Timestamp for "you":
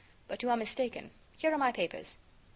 0.41-0.49